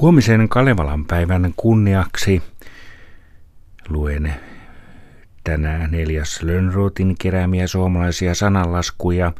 Huomisen 0.00 0.48
Kalevalan 0.48 1.04
päivän 1.04 1.52
kunniaksi 1.56 2.42
luen 3.88 4.34
tänään 5.44 5.90
neljäs 5.90 6.42
Lönnrotin 6.42 7.14
keräämiä 7.20 7.66
suomalaisia 7.66 8.34
sananlaskuja 8.34 9.32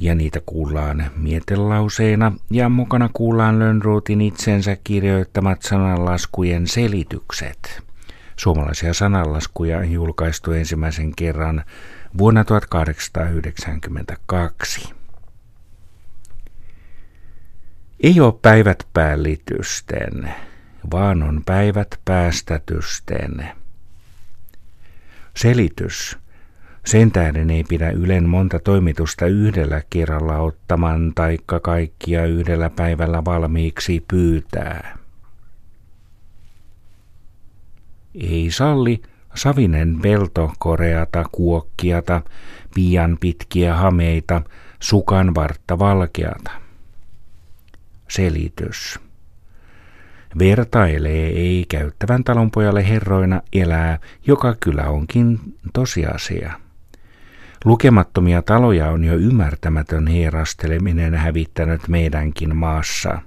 ja 0.00 0.14
niitä 0.14 0.40
kuullaan 0.46 1.10
mietelauseena 1.16 2.32
ja 2.50 2.68
mukana 2.68 3.10
kuullaan 3.12 3.58
Lönnrotin 3.58 4.20
itsensä 4.20 4.76
kirjoittamat 4.84 5.62
sananlaskujen 5.62 6.66
selitykset. 6.66 7.82
Suomalaisia 8.36 8.94
sananlaskuja 8.94 9.84
julkaistu 9.84 10.52
ensimmäisen 10.52 11.12
kerran 11.16 11.64
vuonna 12.18 12.44
1892. 12.44 14.97
Ei 18.00 18.20
ole 18.20 18.34
päivät 18.42 18.86
päällitysten, 18.92 20.34
vaan 20.92 21.22
on 21.22 21.42
päivät 21.46 22.00
päästätysten. 22.04 23.48
Selitys. 25.36 26.18
Sen 26.86 27.12
tähden 27.12 27.50
ei 27.50 27.64
pidä 27.64 27.90
Ylen 27.90 28.28
monta 28.28 28.58
toimitusta 28.58 29.26
yhdellä 29.26 29.82
kerralla 29.90 30.38
ottaman 30.38 31.12
taikka 31.14 31.60
kaikkia 31.60 32.26
yhdellä 32.26 32.70
päivällä 32.70 33.24
valmiiksi 33.24 34.04
pyytää. 34.10 34.98
Ei 38.14 38.50
salli 38.50 39.02
savinen 39.34 39.98
pelto 40.02 40.52
koreata 40.58 41.24
kuokkiata, 41.32 42.22
pian 42.74 43.16
pitkiä 43.20 43.74
hameita, 43.74 44.42
sukan 44.80 45.34
vartta 45.34 45.78
valkeata 45.78 46.67
selitys. 48.10 49.00
Vertailee 50.38 51.26
ei 51.26 51.64
käyttävän 51.68 52.24
talonpojalle 52.24 52.88
herroina 52.88 53.42
elää, 53.52 53.98
joka 54.26 54.54
kyllä 54.60 54.84
onkin 54.84 55.38
tosiasia. 55.72 56.52
Lukemattomia 57.64 58.42
taloja 58.42 58.90
on 58.90 59.04
jo 59.04 59.14
ymmärtämätön 59.14 60.06
hierasteleminen 60.06 61.14
hävittänyt 61.14 61.88
meidänkin 61.88 62.56
maassa. 62.56 63.18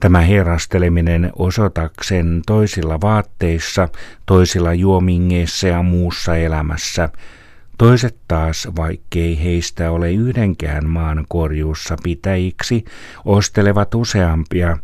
Tämä 0.00 0.20
hierasteleminen 0.20 1.32
osoitaksen 1.36 2.42
toisilla 2.46 3.00
vaatteissa, 3.00 3.88
toisilla 4.26 4.74
juomingeissa 4.74 5.68
ja 5.68 5.82
muussa 5.82 6.36
elämässä– 6.36 7.08
Toiset 7.82 8.16
taas, 8.28 8.68
vaikkei 8.76 9.44
heistä 9.44 9.90
ole 9.90 10.12
yhdenkään 10.12 10.88
maan 10.88 11.24
korjuussa 11.28 11.96
pitäjiksi, 12.02 12.84
ostelevat 13.24 13.94
useampia, 13.94 14.76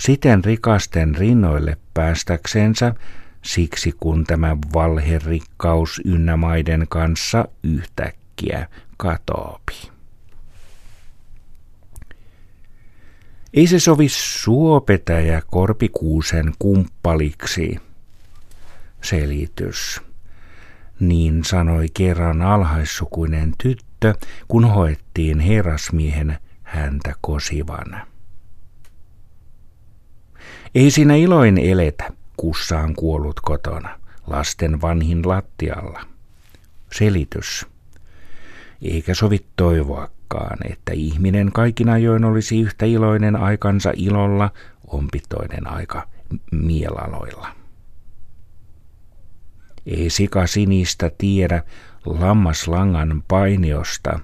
siten 0.00 0.44
rikasten 0.44 1.14
rinnoille 1.14 1.76
päästäksensä, 1.94 2.94
siksi 3.42 3.92
kun 4.00 4.24
tämä 4.24 4.56
valherikkaus 4.74 6.00
ynnä 6.04 6.36
maiden 6.36 6.86
kanssa 6.88 7.48
yhtäkkiä 7.62 8.68
katoopi. 8.96 9.90
Ei 13.54 13.66
se 13.66 13.78
sovi 13.78 14.08
suopetäjä 14.08 15.42
korpikuusen 15.50 16.52
kumppaliksi. 16.58 17.80
Selitys. 19.02 20.06
Niin 21.00 21.44
sanoi 21.44 21.86
kerran 21.94 22.42
alhaissukuinen 22.42 23.52
tyttö, 23.62 24.14
kun 24.48 24.64
hoettiin 24.64 25.40
herrasmiehen 25.40 26.38
häntä 26.62 27.14
kosivan. 27.20 28.02
Ei 30.74 30.90
siinä 30.90 31.16
iloin 31.16 31.58
eletä, 31.58 32.10
kussaan 32.36 32.94
kuollut 32.94 33.40
kotona, 33.40 34.00
lasten 34.26 34.80
vanhin 34.80 35.28
lattialla. 35.28 36.00
Selitys. 36.92 37.66
Eikä 38.82 39.14
sovi 39.14 39.46
toivoakaan, 39.56 40.58
että 40.70 40.92
ihminen 40.92 41.52
kaikin 41.52 41.88
ajoin 41.88 42.24
olisi 42.24 42.60
yhtä 42.60 42.86
iloinen 42.86 43.36
aikansa 43.36 43.92
ilolla, 43.96 44.50
ompitoinen 44.86 45.66
aika 45.66 46.08
mielaloilla. 46.52 47.65
Ei 49.86 50.10
sika 50.10 50.46
sinistä 50.46 51.10
tiedä 51.18 51.62
lammaslangan 52.04 53.22
painiosta. 53.28 54.20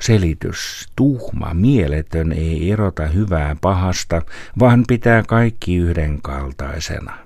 Selitys, 0.00 0.88
tuhma, 0.96 1.54
mieletön 1.54 2.32
ei 2.32 2.72
erota 2.72 3.06
hyvää 3.06 3.56
pahasta, 3.60 4.22
vaan 4.58 4.84
pitää 4.88 5.22
kaikki 5.22 5.76
yhdenkaltaisena. 5.76 7.18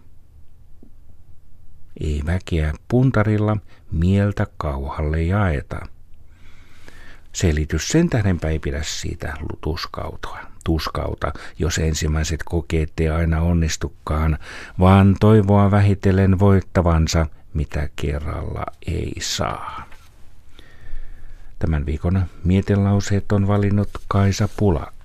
Ei 2.01 2.23
väkeä 2.27 2.73
puntarilla, 2.89 3.57
mieltä 3.93 4.47
kauhalle 4.57 5.23
jaeta. 5.23 5.87
Selitys 7.33 7.89
sen 7.89 8.11
tähdenpä 8.11 8.49
ei 8.49 8.59
pidä 8.59 8.83
siitä 8.83 9.35
tuskautua, 9.61 10.39
tuskauta, 10.65 11.33
jos 11.59 11.79
ensimmäiset 11.79 12.43
kokeet 12.45 12.93
ei 13.01 13.09
aina 13.09 13.41
onnistukaan, 13.41 14.39
vaan 14.79 15.17
toivoa 15.21 15.71
vähitellen 15.71 16.39
voittavansa– 16.39 17.27
mitä 17.55 17.89
kerralla 17.97 18.65
ei 18.87 19.13
saa. 19.21 19.85
Tämän 21.59 21.87
viikon 21.87 22.27
mietelauseet 22.45 23.33
on 23.33 23.49
valinnut 23.49 23.91
Kaisa 24.09 24.49
Pulak. 24.57 25.00